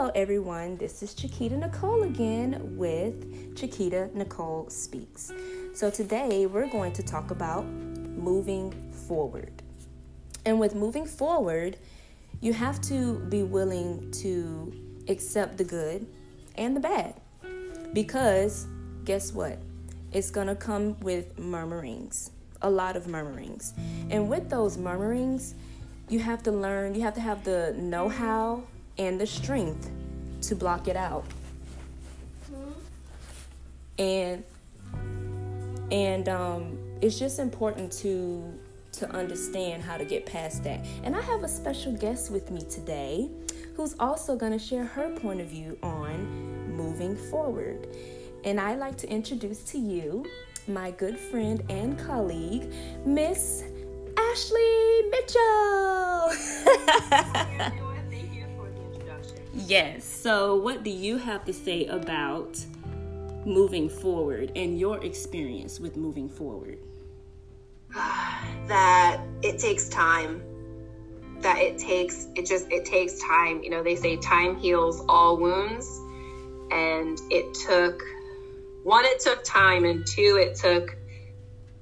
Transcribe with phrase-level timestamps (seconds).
[0.00, 0.78] Hello, everyone.
[0.78, 5.30] This is Chiquita Nicole again with Chiquita Nicole Speaks.
[5.74, 8.72] So, today we're going to talk about moving
[9.06, 9.62] forward.
[10.46, 11.76] And with moving forward,
[12.40, 14.72] you have to be willing to
[15.08, 16.06] accept the good
[16.54, 17.20] and the bad.
[17.92, 18.66] Because
[19.04, 19.58] guess what?
[20.14, 22.30] It's going to come with murmurings,
[22.62, 23.74] a lot of murmurings.
[24.08, 25.54] And with those murmurings,
[26.08, 28.62] you have to learn, you have to have the know how
[29.00, 29.90] and the strength
[30.42, 31.24] to block it out.
[33.98, 34.44] And
[35.90, 38.56] and um, it's just important to
[38.92, 40.84] to understand how to get past that.
[41.02, 43.30] And I have a special guest with me today
[43.74, 47.88] who's also going to share her point of view on moving forward.
[48.44, 50.26] And I'd like to introduce to you
[50.68, 52.70] my good friend and colleague,
[53.06, 53.64] Miss
[54.16, 56.32] Ashley Mitchell.
[59.54, 60.04] yes.
[60.04, 62.58] So, what do you have to say about
[63.44, 66.78] moving forward and your experience with moving forward?
[67.94, 70.42] that it takes time.
[71.40, 73.62] That it takes it just it takes time.
[73.62, 75.86] You know, they say time heals all wounds,
[76.70, 78.02] and it took
[78.84, 80.96] one, it took time, and two, it took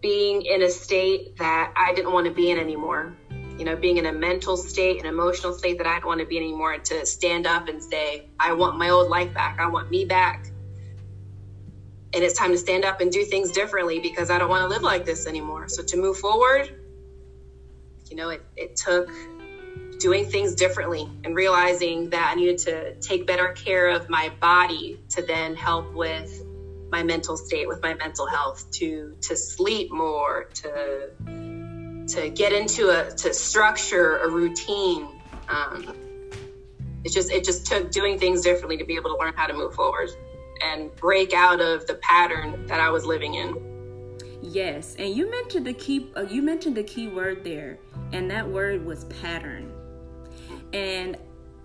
[0.00, 3.16] being in a state that I didn't want to be in anymore.
[3.58, 6.26] You know, being in a mental state, an emotional state that I don't want to
[6.26, 9.60] be anymore, to stand up and say, I want my old life back.
[9.60, 10.46] I want me back.
[12.14, 14.68] And it's time to stand up and do things differently because I don't want to
[14.68, 15.68] live like this anymore.
[15.68, 16.74] So to move forward,
[18.10, 19.08] you know, it, it took
[19.98, 24.98] doing things differently and realizing that I needed to take better care of my body
[25.10, 26.42] to then help with
[26.90, 31.10] my mental state, with my mental health, to to sleep more, to
[32.12, 35.08] to get into a to structure a routine.
[35.48, 35.94] Um,
[37.04, 39.54] it just it just took doing things differently to be able to learn how to
[39.54, 40.10] move forward
[40.62, 43.72] and break out of the pattern that I was living in.
[44.42, 47.78] Yes, and you mentioned the key uh, you mentioned the key word there,
[48.12, 49.72] and that word was pattern.
[50.72, 51.16] And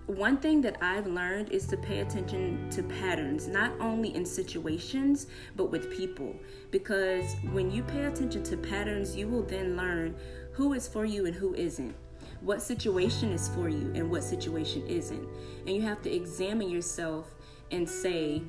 [0.08, 5.26] one thing that I've learned is to pay attention to patterns, not only in situations,
[5.54, 6.34] but with people.
[6.70, 10.16] Because when you pay attention to patterns, you will then learn
[10.58, 11.94] who is for you and who isn't.
[12.40, 15.28] What situation is for you and what situation isn't.
[15.64, 17.32] And you have to examine yourself
[17.70, 18.42] and say,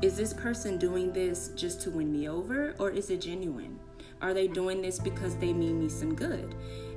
[0.00, 3.78] is this person doing this just to win me over or is it genuine?
[4.22, 6.54] Are they doing this because they mean me some good?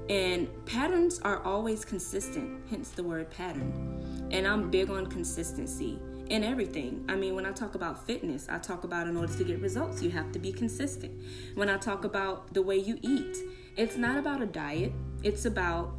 [0.10, 4.30] And patterns are always consistent, hence the word pattern.
[4.32, 7.04] And I'm big on consistency in everything.
[7.10, 10.02] I mean, when I talk about fitness, I talk about in order to get results,
[10.02, 11.14] you have to be consistent.
[11.56, 13.38] When I talk about the way you eat,
[13.80, 14.92] it's not about a diet,
[15.24, 15.94] it's about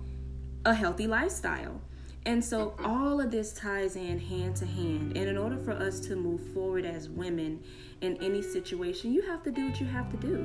[0.66, 1.80] a healthy lifestyle.
[2.26, 5.16] And so all of this ties in hand to hand.
[5.16, 7.62] And in order for us to move forward as women
[8.02, 10.36] in any situation, you have to do what you have to do.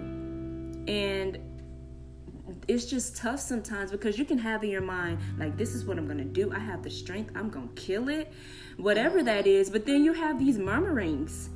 [0.88, 1.40] And
[2.69, 5.97] it's just tough sometimes because you can have in your mind like this is what
[5.97, 6.53] i'm gonna do.
[6.53, 7.34] I have the strength.
[7.35, 8.31] I'm gonna kill it.
[8.78, 9.69] Whatever that is.
[9.69, 11.50] But then you have these murmurings.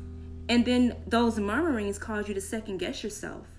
[0.50, 3.59] And then those murmurings cause you to second guess yourself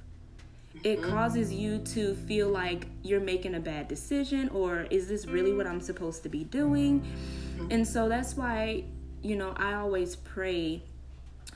[0.83, 5.53] it causes you to feel like you're making a bad decision or is this really
[5.53, 7.67] what i'm supposed to be doing mm-hmm.
[7.71, 8.83] and so that's why
[9.23, 10.83] you know i always pray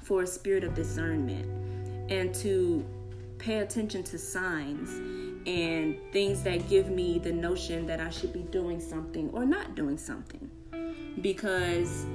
[0.03, 1.47] for a spirit of discernment
[2.11, 2.85] and to
[3.39, 4.91] pay attention to signs
[5.47, 9.75] and things that give me the notion that I should be doing something or not
[9.75, 10.51] doing something.
[11.21, 12.07] Because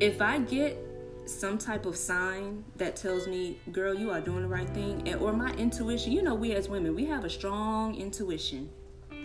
[0.00, 0.78] if I get
[1.26, 5.20] some type of sign that tells me, girl, you are doing the right thing, and,
[5.20, 8.68] or my intuition, you know, we as women, we have a strong intuition.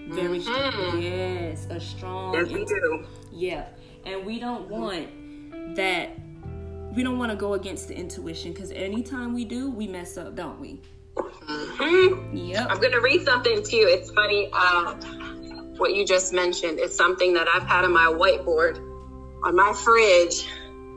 [0.09, 0.79] Very mm-hmm.
[0.79, 1.01] strong.
[1.01, 2.33] Yes, a strong.
[2.33, 3.05] Yes, we do.
[3.31, 3.67] Yeah.
[4.05, 6.17] And we don't want that,
[6.95, 10.35] we don't want to go against the intuition because anytime we do, we mess up,
[10.35, 10.81] don't we?
[11.15, 12.35] Mm-hmm.
[12.35, 12.67] Yep.
[12.69, 13.87] I'm going to read something to you.
[13.87, 14.93] It's funny uh,
[15.77, 16.79] what you just mentioned.
[16.79, 18.77] It's something that I've had on my whiteboard
[19.43, 20.47] on my fridge.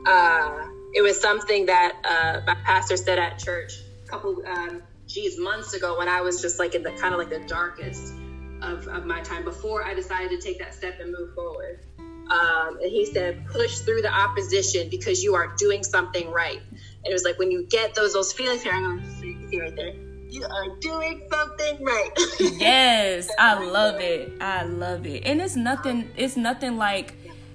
[0.05, 3.73] Uh, it was something that uh, my pastor said at church
[4.05, 7.19] a couple, um, geez, months ago when I was just like in the kind of
[7.19, 8.13] like the darkest
[8.61, 11.79] of, of my time before I decided to take that step and move forward.
[11.97, 16.61] Um, and he said, push through the opposition because you are doing something right.
[16.71, 19.75] And it was like when you get those those feelings here, I'm to see right
[19.75, 19.93] there
[20.33, 22.09] you are doing something right.
[22.39, 24.33] yes, I love it.
[24.41, 25.23] I love it.
[25.25, 27.13] And it's nothing it's nothing like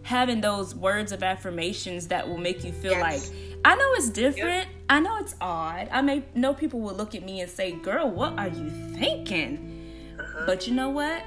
[0.08, 3.30] having those words of affirmations that will make you feel yes.
[3.30, 4.66] like I know it's different.
[4.66, 4.76] Yep.
[4.88, 5.88] I know it's odd.
[5.90, 10.16] I may know people will look at me and say, "Girl, what are you thinking?"
[10.18, 10.44] Uh-huh.
[10.46, 11.22] But you know what?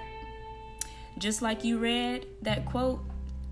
[1.18, 3.02] Just like you read that quote,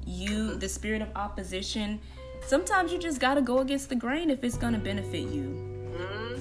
[0.10, 2.00] you the spirit of opposition
[2.46, 5.44] sometimes you just got to go against the grain if it's going to benefit you
[5.96, 6.34] mm-hmm.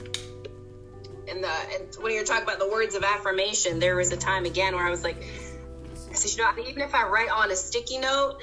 [1.28, 4.44] and, the, and when you're talking about the words of affirmation there was a time
[4.44, 5.22] again where i was like
[6.10, 8.38] I said, you know even if i write on a sticky note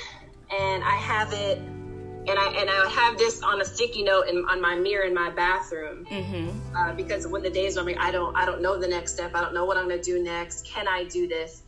[0.51, 1.59] and i have it
[2.27, 5.13] and I and I have this on a sticky note in, on my mirror in
[5.13, 6.75] my bathroom mm-hmm.
[6.75, 9.35] uh, because when the days are I don't I don't know the next step.
[9.35, 10.65] I don't know what I'm gonna do next.
[10.65, 11.61] Can I do this?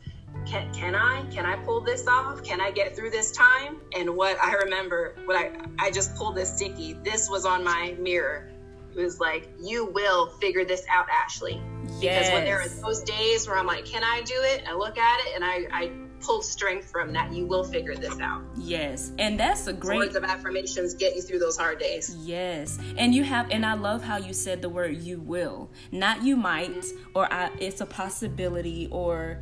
[0.46, 2.44] Can, can I can I pull this off?
[2.44, 3.82] Can I get through this time?
[3.96, 6.94] And what I remember, what I I just pulled this sticky.
[7.04, 8.50] This was on my mirror.
[8.96, 11.62] It was like, you will figure this out, Ashley.
[12.00, 12.18] Yes.
[12.18, 14.64] Because when there are those days where I'm like, can I do it?
[14.68, 18.20] I look at it and I I pull strength from that you will figure this
[18.20, 18.44] out.
[18.56, 22.16] Yes and that's a great words of affirmations get you through those hard days.
[22.20, 25.70] Yes and you have and i love how you said the word you will.
[25.92, 29.42] Not you might or I, it's a possibility or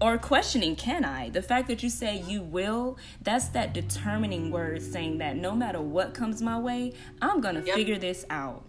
[0.00, 1.30] or questioning can i?
[1.30, 5.80] The fact that you say you will that's that determining word saying that no matter
[5.80, 7.74] what comes my way i'm gonna yep.
[7.74, 8.64] figure this out.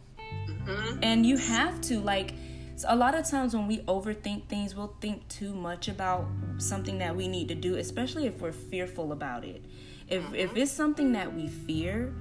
[0.65, 1.00] Mm-hmm.
[1.03, 2.36] and you have to like
[2.75, 6.28] so a lot of times when we overthink things, we'll think too much about
[6.58, 9.64] something that we need to do, especially if we're fearful about it.
[10.08, 10.58] If if mm-hmm.
[10.58, 12.14] it's something that we fear,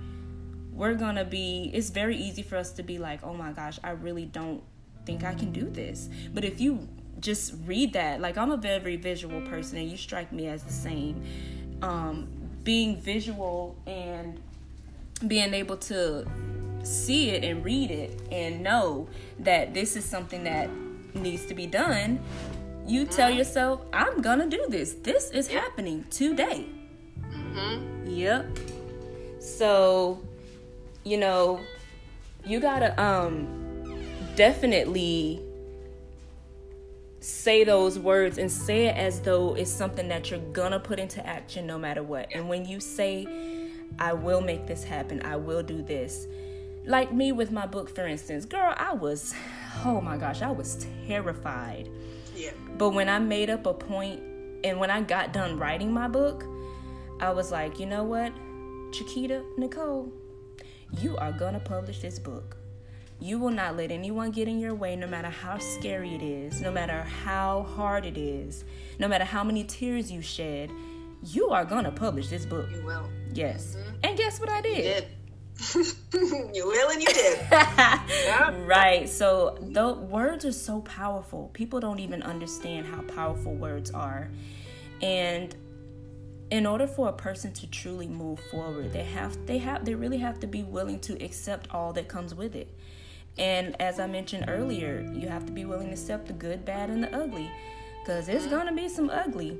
[0.73, 1.71] we're gonna be.
[1.73, 4.63] It's very easy for us to be like, oh my gosh, I really don't
[5.07, 6.09] think I can do this.
[6.33, 6.89] But if you
[7.21, 10.73] just read that, like I'm a very visual person, and you strike me as the
[10.73, 11.23] same.
[11.81, 12.29] Um,
[12.63, 14.41] being visual and
[15.27, 16.25] being able to
[16.83, 19.09] see it and read it and know
[19.41, 20.69] that this is something that
[21.15, 22.21] needs to be done,
[22.87, 23.39] you tell mm-hmm.
[23.39, 24.95] yourself, I'm gonna do this.
[24.95, 26.67] This is happening today.
[27.21, 28.11] Mm-hmm.
[28.11, 28.59] Yep.
[29.41, 30.21] So,
[31.05, 31.61] you know,
[32.45, 33.61] you gotta um
[34.35, 35.43] definitely
[37.21, 41.25] say those words and say it as though it's something that you're gonna put into
[41.25, 42.29] action no matter what.
[42.33, 43.29] And when you say,
[43.99, 46.27] I will make this happen, I will do this,
[46.85, 48.45] like me with my book for instance.
[48.45, 49.35] Girl i was
[49.85, 51.89] oh my gosh i was terrified.
[52.35, 52.53] Yeah.
[52.79, 54.21] But when i made up a point
[54.65, 56.45] and when i got done writing my book
[57.21, 58.33] i was like you know what?
[58.93, 60.13] Chiquita nicole
[61.01, 62.57] you are gonna publish this book.
[63.19, 66.61] You will not let anyone get in your way no matter how scary it is
[66.61, 68.65] no matter how hard it is
[68.99, 70.71] no matter how many tears you shed.
[71.25, 72.69] You are gonna publish this book.
[72.73, 73.09] You will.
[73.33, 73.77] Yes.
[73.77, 73.97] Mm-hmm.
[74.03, 75.07] and guess what i did
[76.13, 77.39] you will and you did.
[77.51, 78.55] yeah.
[78.65, 79.09] Right.
[79.09, 81.51] So the words are so powerful.
[81.53, 84.29] People don't even understand how powerful words are.
[85.01, 85.55] And
[86.51, 90.19] in order for a person to truly move forward, they have they have they really
[90.19, 92.69] have to be willing to accept all that comes with it.
[93.39, 96.91] And as I mentioned earlier, you have to be willing to accept the good, bad,
[96.91, 97.51] and the ugly.
[98.05, 99.59] Cause it's gonna be some ugly.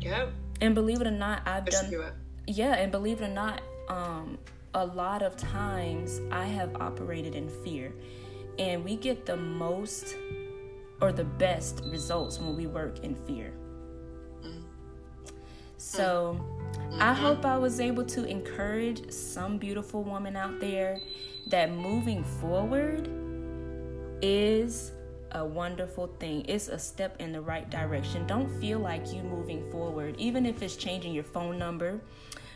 [0.00, 0.32] Yep.
[0.60, 2.12] And believe it or not, I've done
[2.46, 4.38] Yeah, and believe it or not, um,
[4.74, 7.92] a lot of times I have operated in fear,
[8.58, 10.16] and we get the most
[11.00, 13.52] or the best results when we work in fear.
[15.78, 16.44] So,
[16.98, 17.22] I mm-hmm.
[17.22, 21.00] hope I was able to encourage some beautiful woman out there
[21.46, 23.08] that moving forward
[24.20, 24.92] is
[25.32, 26.44] a wonderful thing.
[26.48, 28.26] It's a step in the right direction.
[28.26, 32.00] Don't feel like you moving forward, even if it's changing your phone number,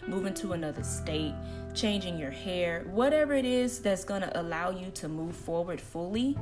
[0.07, 1.35] moving to another state,
[1.75, 6.37] changing your hair, whatever it is that's going to allow you to move forward fully,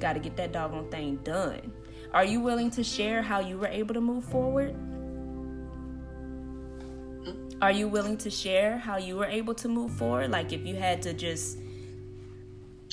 [0.00, 1.72] got to get that doggone thing done.
[2.12, 4.74] Are you willing to share how you were able to move forward?
[7.60, 10.30] Are you willing to share how you were able to move forward?
[10.30, 11.58] Like if you had to just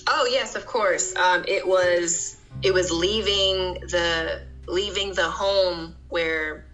[0.07, 1.15] Oh yes, of course.
[1.15, 6.65] Um, it was it was leaving the leaving the home where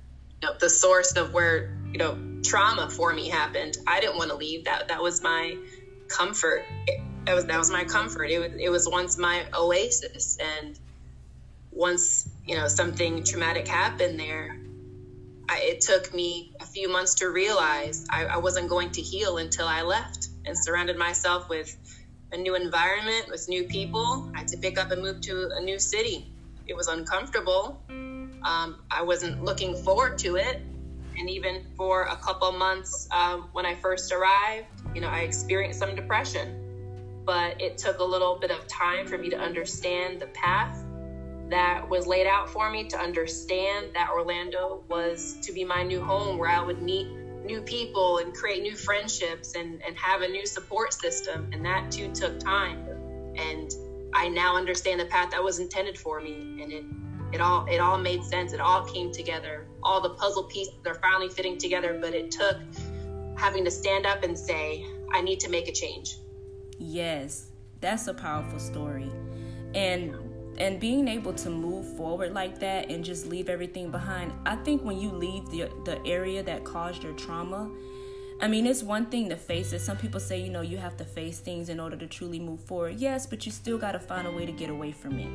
[0.41, 3.77] you know, the source of where you know trauma for me happened.
[3.87, 4.65] I didn't want to leave.
[4.65, 5.57] That that was my
[6.07, 6.63] comfort.
[7.25, 8.25] That was that was my comfort.
[8.25, 10.79] It was it was once my oasis, and
[11.71, 14.57] once you know something traumatic happened there,
[15.49, 19.37] I, it took me a few months to realize I, I wasn't going to heal
[19.37, 21.75] until I left and surrounded myself with
[22.31, 24.31] a new environment with new people.
[24.33, 26.31] I had to pick up and move to a new city.
[26.65, 27.81] It was uncomfortable.
[27.89, 30.63] Um, I wasn't looking forward to it
[31.21, 35.77] and even for a couple months um, when I first arrived, you know, I experienced
[35.77, 36.57] some depression.
[37.25, 40.83] But it took a little bit of time for me to understand the path
[41.51, 46.03] that was laid out for me, to understand that Orlando was to be my new
[46.03, 47.07] home where I would meet
[47.45, 51.51] new people and create new friendships and, and have a new support system.
[51.53, 52.79] And that too took time.
[53.37, 53.71] And
[54.11, 56.63] I now understand the path that was intended for me.
[56.63, 56.83] And it
[57.33, 58.53] it all it all made sense.
[58.53, 59.67] It all came together.
[59.83, 62.57] All the puzzle pieces are finally fitting together, but it took
[63.37, 66.17] having to stand up and say, I need to make a change.
[66.77, 69.11] Yes, that's a powerful story.
[69.73, 70.15] And
[70.57, 74.33] and being able to move forward like that and just leave everything behind.
[74.45, 77.71] I think when you leave the the area that caused your trauma,
[78.43, 79.81] I mean, it's one thing to face it.
[79.81, 82.59] Some people say, you know, you have to face things in order to truly move
[82.59, 82.95] forward.
[82.99, 85.29] Yes, but you still got to find a way to get away from it.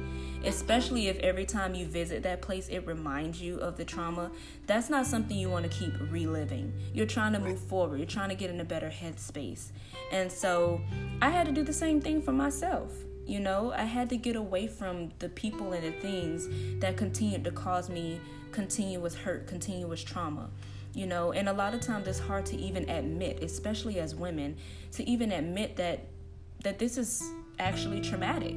[0.45, 4.33] Especially if every time you visit that place, it reminds you of the trauma.
[4.67, 6.73] That's not something you want to keep reliving.
[6.93, 9.71] You're trying to move forward, you're trying to get in a better headspace.
[10.11, 10.81] And so
[11.23, 12.93] I had to do the same thing for myself.
[13.25, 16.49] You know, I had to get away from the people and the things
[16.81, 18.21] that continued to cause me
[18.51, 20.51] continuous hurt, continuous trauma
[20.97, 24.57] you know and a lot of times it's hard to even admit especially as women
[24.91, 26.07] to even admit that
[26.63, 27.23] that this is
[27.59, 28.57] actually traumatic.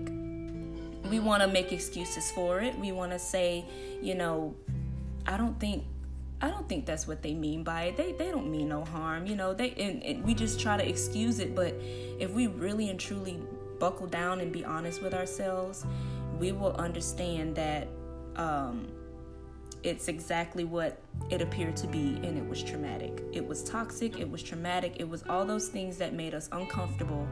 [1.09, 2.77] We want to make excuses for it.
[2.77, 3.65] We want to say
[4.01, 4.55] you know
[5.27, 5.83] i don't think
[6.41, 7.97] i don't think that's what they mean by it.
[7.97, 10.87] They, they don't mean no harm you know they and, and we just try to
[10.87, 11.75] excuse it but
[12.19, 13.39] if we really and truly
[13.77, 15.85] buckle down and be honest with ourselves
[16.39, 17.87] we will understand that
[18.37, 18.87] um,
[19.83, 23.23] it's exactly what it appeared to be, and it was traumatic.
[23.31, 27.27] It was toxic, it was traumatic, it was all those things that made us uncomfortable.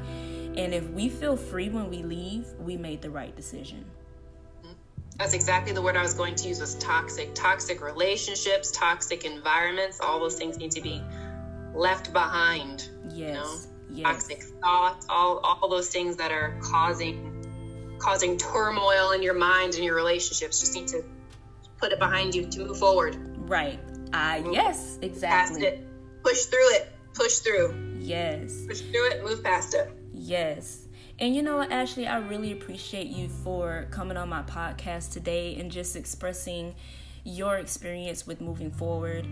[0.55, 3.85] And if we feel free when we leave, we made the right decision.
[5.17, 7.33] That's exactly the word I was going to use was toxic.
[7.33, 11.01] Toxic relationships, toxic environments, all those things need to be
[11.73, 12.87] left behind.
[13.09, 13.17] Yes.
[13.17, 13.55] You know?
[13.89, 14.27] yes.
[14.27, 17.33] Toxic thoughts, all all those things that are causing
[17.97, 21.03] causing turmoil in your mind and your relationships just need to
[21.77, 23.17] put it behind you to move forward.
[23.49, 23.79] Right.
[24.13, 25.61] Uh, yes, exactly.
[25.61, 25.87] Past it.
[26.23, 26.93] Push through it.
[27.13, 27.95] Push through.
[27.99, 28.65] Yes.
[28.67, 29.23] Push through it.
[29.23, 29.91] Move past it.
[30.13, 30.87] Yes.
[31.19, 35.55] And you know what, Ashley, I really appreciate you for coming on my podcast today
[35.59, 36.75] and just expressing
[37.23, 39.27] your experience with moving forward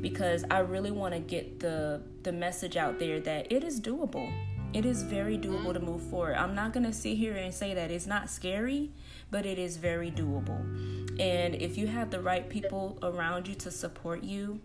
[0.00, 4.32] because I really want to get the the message out there that it is doable.
[4.72, 6.36] It is very doable to move forward.
[6.36, 8.90] I'm not going to sit here and say that it's not scary,
[9.30, 10.60] but it is very doable.
[11.20, 14.60] And if you have the right people around you to support you,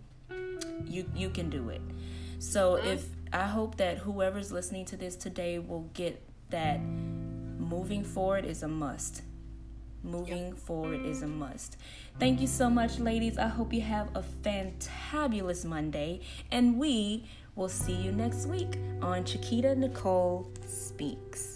[0.86, 1.82] you you can do it.
[2.40, 8.46] So if I hope that whoever's listening to this today will get that moving forward
[8.46, 9.24] is a must.
[10.04, 10.58] Moving yep.
[10.58, 11.78] forward is a must.
[12.20, 13.40] Thank you so much, ladies.
[13.40, 16.22] I hope you have a fantabulous Monday,
[16.52, 21.55] and we will see you next week on Chiquita Nicole Speaks.